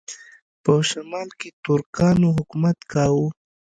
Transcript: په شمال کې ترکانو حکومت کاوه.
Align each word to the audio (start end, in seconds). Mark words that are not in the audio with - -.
په 0.63 0.73
شمال 0.89 1.29
کې 1.39 1.49
ترکانو 1.63 2.29
حکومت 2.37 2.77
کاوه. 2.91 3.27